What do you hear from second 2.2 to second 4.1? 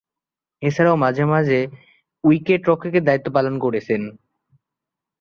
উইকেট-রক্ষকের দায়িত্ব পালন করেছেন।